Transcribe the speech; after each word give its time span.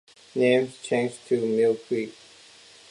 Name 0.33 0.73
changes 0.81 1.19
to 1.27 1.39
Mill 1.45 1.75
Creek. 1.75 2.11